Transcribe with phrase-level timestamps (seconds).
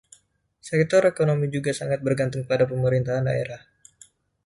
[0.67, 3.61] Sektor ekonomi juga sangat bergantung pada pemerintahan daerah.